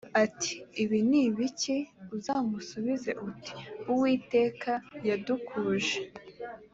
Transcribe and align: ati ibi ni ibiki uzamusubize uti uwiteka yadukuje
ati 0.23 0.53
ibi 0.83 0.99
ni 1.09 1.19
ibiki 1.27 1.77
uzamusubize 2.15 3.11
uti 3.27 3.53
uwiteka 3.91 4.71
yadukuje 5.07 5.95